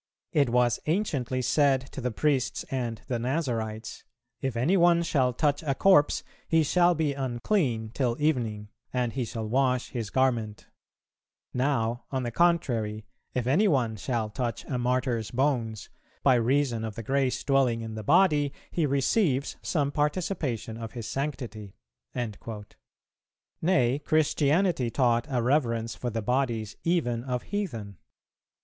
It 0.31 0.49
was 0.49 0.79
anciently 0.87 1.43
said 1.43 1.81
to 1.91 2.01
the 2.01 2.09
Priests 2.09 2.63
and 2.71 3.03
the 3.05 3.19
Nazarites, 3.19 4.03
'If 4.41 4.57
any 4.57 4.75
one 4.75 5.03
shall 5.03 5.31
touch 5.31 5.61
a 5.61 5.75
corpse, 5.75 6.23
he 6.47 6.63
shall 6.63 6.95
be 6.95 7.13
unclean 7.13 7.91
till 7.93 8.15
evening, 8.19 8.69
and 8.91 9.13
he 9.13 9.25
shall 9.25 9.47
wash 9.47 9.89
his 9.89 10.09
garment;' 10.09 10.65
now, 11.53 12.05
on 12.09 12.23
the 12.23 12.31
contrary, 12.31 13.05
if 13.35 13.45
any 13.45 13.67
one 13.67 13.95
shall 13.95 14.31
touch 14.31 14.65
a 14.65 14.79
Martyr's 14.79 15.29
bones, 15.29 15.91
by 16.23 16.33
reason 16.33 16.83
of 16.83 16.95
the 16.95 17.03
grace 17.03 17.43
dwelling 17.43 17.81
in 17.81 17.93
the 17.93 18.01
body, 18.01 18.51
he 18.71 18.87
receives 18.87 19.55
some 19.61 19.91
participation 19.91 20.77
of 20.77 20.93
his 20.93 21.07
sanctity."[404:1] 21.09 22.71
Nay, 23.61 23.99
Christianity 23.99 24.89
taught 24.89 25.27
a 25.29 25.43
reverence 25.43 25.93
for 25.93 26.09
the 26.09 26.23
bodies 26.23 26.75
even 26.83 27.23
of 27.23 27.43
heathen. 27.43 27.97